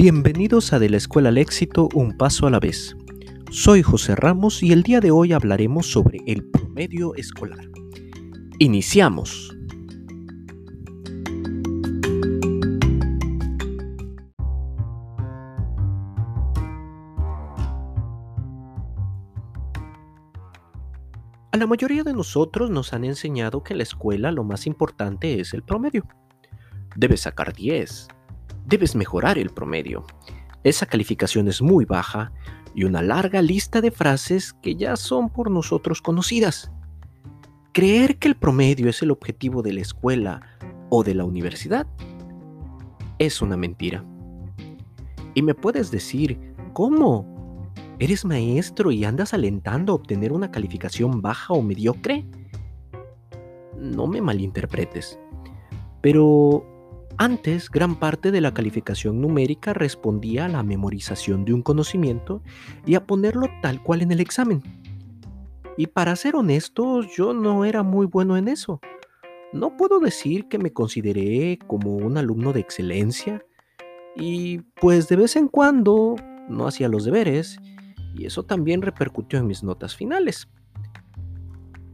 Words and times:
Bienvenidos 0.00 0.72
a 0.72 0.78
De 0.78 0.88
la 0.88 0.96
Escuela 0.96 1.30
al 1.30 1.38
Éxito, 1.38 1.88
un 1.92 2.16
paso 2.16 2.46
a 2.46 2.50
la 2.50 2.60
vez. 2.60 2.96
Soy 3.50 3.82
José 3.82 4.14
Ramos 4.14 4.62
y 4.62 4.70
el 4.70 4.84
día 4.84 5.00
de 5.00 5.10
hoy 5.10 5.32
hablaremos 5.32 5.90
sobre 5.90 6.20
el 6.24 6.44
promedio 6.44 7.16
escolar. 7.16 7.68
Iniciamos. 8.60 9.56
A 21.50 21.56
la 21.56 21.66
mayoría 21.66 22.04
de 22.04 22.12
nosotros 22.12 22.70
nos 22.70 22.92
han 22.92 23.02
enseñado 23.02 23.64
que 23.64 23.74
en 23.74 23.78
la 23.78 23.82
escuela 23.82 24.30
lo 24.30 24.44
más 24.44 24.68
importante 24.68 25.40
es 25.40 25.52
el 25.54 25.64
promedio. 25.64 26.06
Debes 26.94 27.22
sacar 27.22 27.52
10, 27.52 28.06
debes 28.68 28.94
mejorar 28.94 29.38
el 29.38 29.50
promedio. 29.50 30.04
Esa 30.62 30.84
calificación 30.86 31.48
es 31.48 31.62
muy 31.62 31.86
baja 31.86 32.32
y 32.74 32.84
una 32.84 33.00
larga 33.00 33.40
lista 33.40 33.80
de 33.80 33.90
frases 33.90 34.52
que 34.52 34.76
ya 34.76 34.96
son 34.96 35.30
por 35.30 35.50
nosotros 35.50 36.02
conocidas. 36.02 36.70
Creer 37.72 38.18
que 38.18 38.28
el 38.28 38.36
promedio 38.36 38.90
es 38.90 39.00
el 39.02 39.10
objetivo 39.10 39.62
de 39.62 39.72
la 39.72 39.80
escuela 39.80 40.42
o 40.90 41.02
de 41.02 41.14
la 41.14 41.24
universidad 41.24 41.86
es 43.18 43.40
una 43.40 43.56
mentira. 43.56 44.04
Y 45.34 45.42
me 45.42 45.54
puedes 45.54 45.90
decir, 45.90 46.54
¿cómo? 46.72 47.72
¿Eres 47.98 48.24
maestro 48.24 48.92
y 48.92 49.04
andas 49.04 49.34
alentando 49.34 49.92
a 49.92 49.96
obtener 49.96 50.32
una 50.32 50.50
calificación 50.50 51.20
baja 51.20 51.54
o 51.54 51.62
mediocre? 51.62 52.26
No 53.76 54.06
me 54.06 54.20
malinterpretes. 54.20 55.18
Pero 56.00 56.77
antes, 57.18 57.68
gran 57.70 57.96
parte 57.96 58.30
de 58.30 58.40
la 58.40 58.54
calificación 58.54 59.20
numérica 59.20 59.74
respondía 59.74 60.44
a 60.44 60.48
la 60.48 60.62
memorización 60.62 61.44
de 61.44 61.52
un 61.52 61.62
conocimiento 61.62 62.42
y 62.86 62.94
a 62.94 63.06
ponerlo 63.06 63.48
tal 63.60 63.82
cual 63.82 64.02
en 64.02 64.12
el 64.12 64.20
examen. 64.20 64.62
Y 65.76 65.88
para 65.88 66.16
ser 66.16 66.36
honesto, 66.36 67.02
yo 67.02 67.34
no 67.34 67.64
era 67.64 67.82
muy 67.82 68.06
bueno 68.06 68.36
en 68.36 68.48
eso. 68.48 68.80
No 69.52 69.76
puedo 69.76 70.00
decir 70.00 70.48
que 70.48 70.58
me 70.58 70.72
consideré 70.72 71.58
como 71.66 71.96
un 71.96 72.18
alumno 72.18 72.52
de 72.52 72.60
excelencia 72.60 73.44
y 74.16 74.58
pues 74.80 75.08
de 75.08 75.16
vez 75.16 75.36
en 75.36 75.48
cuando 75.48 76.16
no 76.48 76.66
hacía 76.66 76.88
los 76.88 77.04
deberes 77.04 77.58
y 78.14 78.26
eso 78.26 78.44
también 78.44 78.82
repercutió 78.82 79.38
en 79.38 79.46
mis 79.46 79.62
notas 79.62 79.94
finales. 79.94 80.48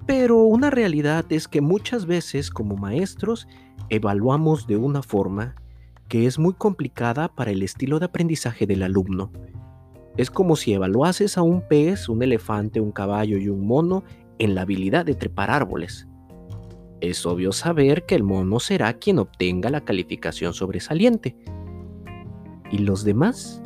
Pero 0.07 0.43
una 0.43 0.71
realidad 0.71 1.25
es 1.31 1.49
que 1.49 1.61
muchas 1.61 2.07
veces 2.07 2.51
como 2.51 2.77
maestros 2.77 3.49
evaluamos 3.89 4.67
de 4.67 4.77
una 4.77 5.03
forma 5.03 5.55
que 6.09 6.27
es 6.27 6.39
muy 6.39 6.53
complicada 6.53 7.29
para 7.29 7.51
el 7.51 7.63
estilo 7.63 7.99
de 7.99 8.07
aprendizaje 8.07 8.67
del 8.67 8.83
alumno. 8.83 9.33
Es 10.17 10.31
como 10.31 10.57
si 10.57 10.75
evaluases 10.75 11.39
a 11.39 11.43
un 11.43 11.67
pez, 11.67 12.09
un 12.09 12.23
elefante, 12.23 12.81
un 12.81 12.93
caballo 12.93 13.39
y 13.39 13.49
un 13.49 13.67
mono 13.67 14.05
en 14.39 14.55
la 14.55 14.63
habilidad 14.63 15.07
de 15.07 15.15
trepar 15.15 15.51
árboles. 15.51 16.07
Es 17.01 17.25
obvio 17.25 17.53
saber 17.53 18.05
que 18.05 18.15
el 18.15 18.23
mono 18.23 18.61
será 18.61 18.93
quien 18.95 19.19
obtenga 19.19 19.71
la 19.71 19.85
calificación 19.85 20.53
sobresaliente. 20.53 21.37
¿Y 22.71 22.79
los 22.79 23.05
demás? 23.05 23.63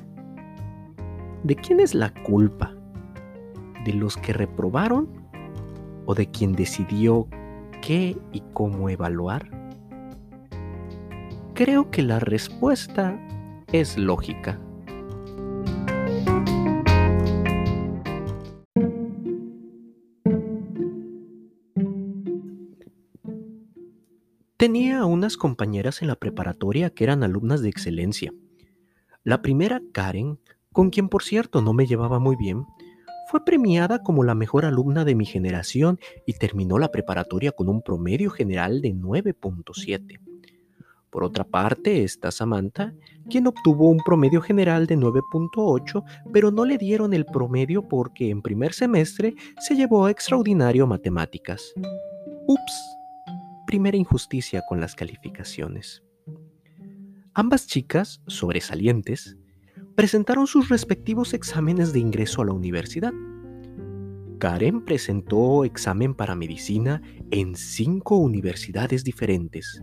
¿De 1.42 1.56
quién 1.56 1.81
es 1.81 1.94
la 1.94 2.14
culpa? 2.22 2.75
¿De 3.84 3.92
los 3.92 4.16
que 4.16 4.33
reprobaron 4.33 5.17
o 6.08 6.14
de 6.14 6.30
quien 6.30 6.54
decidió 6.54 7.28
qué 7.82 8.16
y 8.32 8.40
cómo 8.54 8.88
evaluar? 8.88 9.50
Creo 11.52 11.90
que 11.90 12.02
la 12.02 12.18
respuesta 12.18 13.20
es 13.72 13.98
lógica. 13.98 14.58
Tenía 24.56 25.04
unas 25.04 25.36
compañeras 25.36 26.00
en 26.00 26.08
la 26.08 26.16
preparatoria 26.16 26.88
que 26.88 27.04
eran 27.04 27.22
alumnas 27.22 27.60
de 27.60 27.68
excelencia. 27.68 28.32
La 29.24 29.42
primera, 29.42 29.82
Karen, 29.92 30.41
con 30.72 30.88
quien 30.88 31.10
por 31.10 31.22
cierto 31.22 31.60
no 31.60 31.74
me 31.74 31.86
llevaba 31.86 32.18
muy 32.18 32.34
bien, 32.34 32.64
fue 33.28 33.44
premiada 33.44 34.03
como 34.03 34.25
la 34.25 34.34
mejor 34.34 34.65
alumna 34.65 35.05
de 35.05 35.15
mi 35.15 35.27
generación 35.27 35.99
y 36.27 36.33
terminó 36.34 36.78
la 36.78 36.91
preparatoria 36.91 37.53
con 37.53 37.69
un 37.69 37.83
promedio 37.83 38.31
general 38.31 38.81
de 38.81 38.94
9.7. 38.94 40.19
Por 41.11 41.25
otra 41.25 41.44
parte 41.44 42.05
está 42.05 42.31
Samantha, 42.31 42.94
quien 43.31 43.47
obtuvo 43.47 43.89
un 43.89 43.99
promedio 43.99 44.41
general 44.43 44.87
de 44.87 44.97
9.8, 44.97 46.05
pero 46.33 46.50
no 46.50 46.65
le 46.65 46.77
dieron 46.77 47.15
el 47.15 47.25
promedio 47.25 47.87
porque 47.87 48.31
en 48.31 48.43
primer 48.43 48.72
semestre 48.72 49.34
se 49.60 49.75
llevó 49.75 50.06
a 50.06 50.10
extraordinario 50.10 50.87
matemáticas. 50.87 51.72
Ups, 52.47 52.97
primera 53.66 53.97
injusticia 53.97 54.62
con 54.69 54.81
las 54.81 54.95
calificaciones. 54.95 56.03
Ambas 57.34 57.66
chicas, 57.66 58.21
sobresalientes, 58.27 59.38
presentaron 59.98 60.47
sus 60.47 60.69
respectivos 60.69 61.34
exámenes 61.34 61.92
de 61.92 61.98
ingreso 61.98 62.41
a 62.41 62.44
la 62.44 62.53
universidad. 62.53 63.12
Karen 64.38 64.84
presentó 64.84 65.64
examen 65.64 66.14
para 66.14 66.36
medicina 66.36 67.03
en 67.32 67.56
cinco 67.56 68.16
universidades 68.16 69.03
diferentes. 69.03 69.82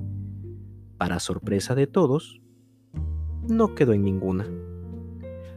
Para 0.97 1.19
sorpresa 1.19 1.75
de 1.75 1.87
todos, 1.87 2.39
no 3.49 3.75
quedó 3.75 3.91
en 3.91 4.03
ninguna. 4.03 4.47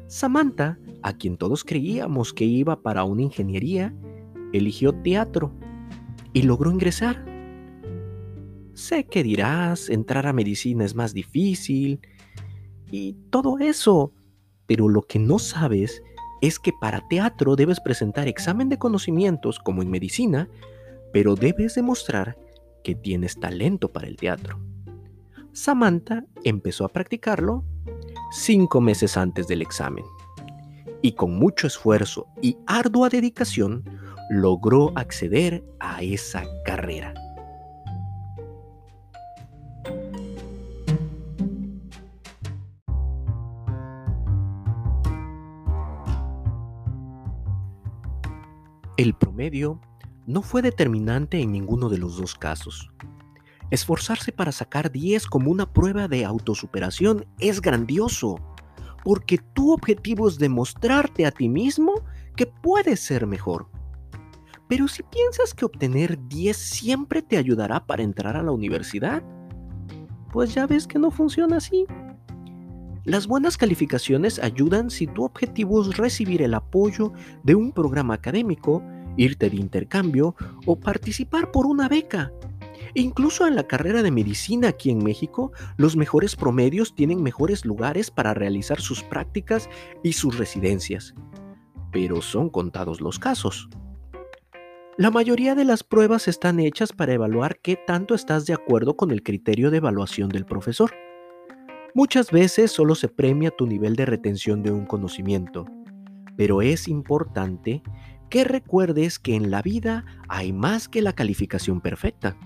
Samantha, 0.09 0.81
a 1.05 1.13
quien 1.13 1.37
todos 1.37 1.63
creíamos 1.63 2.33
que 2.35 2.45
iba 2.45 2.83
para 2.83 3.05
una 3.05 3.23
ingeniería, 3.23 3.95
eligió 4.53 4.93
teatro 4.93 5.55
y 6.33 6.43
logró 6.43 6.73
ingresar. 6.73 7.25
Sé 8.75 9.07
que 9.07 9.23
dirás, 9.23 9.89
entrar 9.89 10.27
a 10.27 10.33
medicina 10.33 10.85
es 10.85 10.97
más 10.97 11.15
difícil 11.15 12.01
y 12.91 13.13
todo 13.31 13.61
eso, 13.61 14.13
pero 14.69 14.89
lo 14.89 15.03
que 15.03 15.19
no 15.19 15.41
sabes 15.41 16.03
es 16.41 16.61
que 16.61 16.73
para 16.73 17.09
teatro 17.09 17.57
debes 17.57 17.81
presentar 17.81 18.29
examen 18.29 18.69
de 18.69 18.79
conocimientos 18.79 19.59
como 19.59 19.83
en 19.83 19.91
medicina, 19.91 20.49
pero 21.13 21.35
debes 21.35 21.75
demostrar 21.75 22.39
que 22.85 22.95
tienes 22.95 23.41
talento 23.41 23.91
para 23.91 24.07
el 24.07 24.17
teatro. 24.17 24.61
Samantha 25.53 26.25
empezó 26.45 26.85
a 26.85 26.91
practicarlo 26.91 27.65
cinco 28.31 28.81
meses 28.81 29.17
antes 29.17 29.49
del 29.49 29.63
examen 29.63 30.05
y 31.03 31.13
con 31.13 31.37
mucho 31.37 31.67
esfuerzo 31.67 32.27
y 32.43 32.59
ardua 32.67 33.09
dedicación 33.09 33.85
logró 34.31 34.93
acceder 34.97 35.65
a 35.81 36.03
esa 36.03 36.45
carrera. 36.65 37.15
El 48.99 49.15
promedio 49.15 49.81
no 50.27 50.43
fue 50.43 50.61
determinante 50.61 51.41
en 51.41 51.53
ninguno 51.53 51.89
de 51.89 51.99
los 51.99 52.17
dos 52.17 52.35
casos. 52.35 52.91
Esforzarse 53.71 54.33
para 54.33 54.51
sacar 54.51 54.91
10 54.91 55.29
como 55.29 55.53
una 55.53 55.73
prueba 55.73 56.09
de 56.09 56.25
autosuperación 56.25 57.25
es 57.39 57.61
grandioso, 57.61 58.41
porque 59.05 59.39
tu 59.39 59.73
objetivo 59.73 60.27
es 60.27 60.37
demostrarte 60.37 61.27
a 61.27 61.31
ti 61.31 61.49
mismo 61.49 61.95
que 62.35 62.47
puedes 62.47 62.99
ser 62.99 63.29
mejor. 63.29 63.69
Pero 64.67 64.89
si 64.89 65.05
piensas 65.05 65.55
que 65.55 65.65
obtener 65.65 66.19
10 66.27 66.57
siempre 66.57 67.23
te 67.23 67.37
ayudará 67.37 67.87
para 67.87 68.03
entrar 68.03 68.37
a 68.37 68.43
la 68.43 68.51
universidad, 68.51 69.23
pues 70.33 70.55
ya 70.55 70.67
ves 70.67 70.89
que 70.89 70.99
no 70.99 71.13
funciona 71.13 71.59
así. 71.59 71.87
Las 73.09 73.27
buenas 73.27 73.57
calificaciones 73.57 74.39
ayudan 74.39 74.91
si 74.91 75.07
tu 75.07 75.25
objetivo 75.25 75.81
es 75.81 75.97
recibir 75.97 76.43
el 76.43 76.53
apoyo 76.53 77.15
de 77.43 77.55
un 77.55 77.73
programa 77.73 78.13
académico, 78.13 78.83
irte 79.19 79.51
de 79.51 79.57
intercambio 79.57 80.35
o 80.65 80.81
participar 80.81 81.51
por 81.51 81.67
una 81.67 81.89
beca. 81.89 82.33
Incluso 82.95 83.47
en 83.47 83.55
la 83.55 83.67
carrera 83.67 84.03
de 84.03 84.11
medicina 84.11 84.69
aquí 84.69 84.91
en 84.91 85.05
México, 85.05 85.53
los 85.77 85.97
mejores 85.97 86.37
promedios 86.37 86.95
tienen 86.95 87.23
mejores 87.23 87.67
lugares 87.67 88.11
para 88.11 88.33
realizar 88.33 88.81
sus 88.81 89.03
prácticas 89.03 89.69
y 90.03 90.15
sus 90.15 90.39
residencias. 90.39 91.15
Pero 91.93 92.23
son 92.23 92.49
contados 92.49 93.01
los 93.01 93.19
casos. 93.19 93.69
La 94.97 95.11
mayoría 95.11 95.55
de 95.55 95.65
las 95.65 95.85
pruebas 95.85 96.27
están 96.27 96.59
hechas 96.59 96.93
para 96.93 97.13
evaluar 97.13 97.61
qué 97.61 97.77
tanto 97.77 98.15
estás 98.15 98.47
de 98.47 98.55
acuerdo 98.55 98.97
con 98.97 99.11
el 99.11 99.23
criterio 99.23 99.71
de 99.71 99.77
evaluación 99.77 100.29
del 100.29 100.45
profesor. 100.45 100.91
Muchas 101.95 102.31
veces 102.31 102.73
solo 102.73 102.95
se 102.95 103.09
premia 103.09 103.51
tu 103.51 103.67
nivel 103.67 103.95
de 103.95 104.07
retención 104.07 104.63
de 104.63 104.73
un 104.73 104.87
conocimiento, 104.87 105.67
pero 106.37 106.63
es 106.63 106.89
importante 106.89 107.83
que 108.29 108.45
recuerdes 108.45 109.19
que 109.19 109.35
en 109.35 109.51
la 109.51 109.63
vida 109.63 110.05
hay 110.29 110.53
más 110.53 110.89
que 110.89 111.03
la 111.03 111.13
calificación 111.13 111.81
perfecta. 111.81 112.37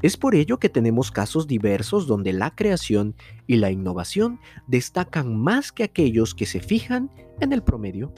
Es 0.00 0.16
por 0.16 0.34
ello 0.34 0.58
que 0.58 0.68
tenemos 0.68 1.10
casos 1.10 1.46
diversos 1.48 2.06
donde 2.06 2.32
la 2.32 2.54
creación 2.54 3.16
y 3.46 3.56
la 3.56 3.70
innovación 3.70 4.38
destacan 4.68 5.36
más 5.36 5.72
que 5.72 5.82
aquellos 5.82 6.34
que 6.34 6.46
se 6.46 6.60
fijan 6.60 7.10
en 7.40 7.52
el 7.52 7.62
promedio. 7.62 8.14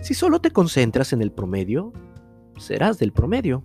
Si 0.00 0.14
solo 0.14 0.40
te 0.40 0.50
concentras 0.50 1.12
en 1.12 1.20
el 1.20 1.32
promedio, 1.32 1.92
serás 2.56 2.98
del 2.98 3.12
promedio. 3.12 3.62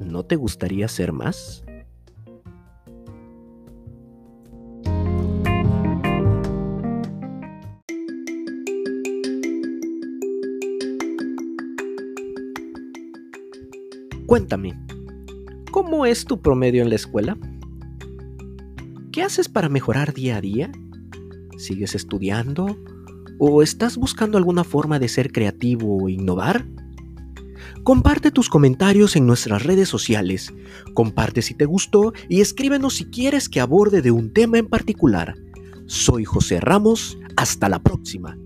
¿No 0.00 0.24
te 0.24 0.36
gustaría 0.36 0.86
ser 0.86 1.12
más? 1.12 1.63
Cuéntame, 14.34 14.76
¿cómo 15.70 16.06
es 16.06 16.24
tu 16.24 16.40
promedio 16.42 16.82
en 16.82 16.88
la 16.88 16.96
escuela? 16.96 17.38
¿Qué 19.12 19.22
haces 19.22 19.48
para 19.48 19.68
mejorar 19.68 20.12
día 20.12 20.38
a 20.38 20.40
día? 20.40 20.72
¿Sigues 21.56 21.94
estudiando? 21.94 22.76
¿O 23.38 23.62
estás 23.62 23.96
buscando 23.96 24.36
alguna 24.36 24.64
forma 24.64 24.98
de 24.98 25.06
ser 25.06 25.30
creativo 25.30 26.02
o 26.02 26.08
innovar? 26.08 26.66
Comparte 27.84 28.32
tus 28.32 28.48
comentarios 28.48 29.14
en 29.14 29.24
nuestras 29.24 29.62
redes 29.62 29.88
sociales, 29.88 30.52
comparte 30.94 31.40
si 31.40 31.54
te 31.54 31.66
gustó 31.66 32.12
y 32.28 32.40
escríbenos 32.40 32.94
si 32.94 33.04
quieres 33.04 33.48
que 33.48 33.60
aborde 33.60 34.02
de 34.02 34.10
un 34.10 34.32
tema 34.32 34.58
en 34.58 34.66
particular. 34.66 35.36
Soy 35.86 36.24
José 36.24 36.58
Ramos, 36.58 37.16
hasta 37.36 37.68
la 37.68 37.78
próxima. 37.78 38.36